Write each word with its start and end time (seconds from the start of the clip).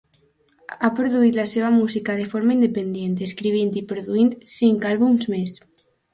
Ha 0.85 0.89
produït 0.99 1.37
la 1.39 1.45
seva 1.51 1.69
música 1.75 2.15
de 2.21 2.25
forma 2.31 2.55
independent, 2.57 3.13
escrivint 3.27 3.71
i 3.83 3.85
produint 3.93 4.35
cinc 4.57 4.91
àlbums 4.95 5.31
més. 5.37 5.57